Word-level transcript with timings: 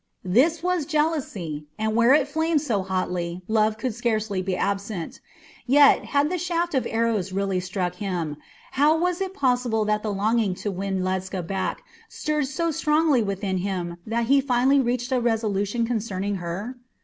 This 0.25 0.63
was 0.63 0.87
jealousy, 0.87 1.67
and 1.77 1.95
where 1.95 2.11
it 2.15 2.27
flamed 2.27 2.61
so 2.61 2.81
hotly 2.81 3.43
love 3.47 3.77
could 3.77 3.93
scarcely 3.93 4.41
be 4.41 4.55
absent. 4.55 5.19
Yet, 5.67 6.05
had 6.05 6.31
the 6.31 6.39
shaft 6.39 6.73
of 6.73 6.87
Eros 6.87 7.31
really 7.31 7.59
struck 7.59 7.93
him, 7.93 8.37
how 8.71 8.97
was 8.97 9.21
it 9.21 9.35
possible 9.35 9.85
that 9.85 10.01
the 10.01 10.11
longing 10.11 10.55
to 10.55 10.71
win 10.71 11.03
Ledscha 11.03 11.45
back 11.45 11.83
stirred 12.09 12.47
so 12.47 12.71
strongly 12.71 13.21
within 13.21 13.59
him 13.59 13.97
that 14.07 14.25
he 14.25 14.41
finally 14.41 14.79
reached 14.79 15.11
a 15.11 15.21
resolution 15.21 15.85
concerning 15.85 16.37
her? 16.37 16.79